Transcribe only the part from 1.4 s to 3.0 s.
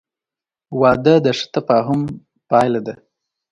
تفاهم پایله ده.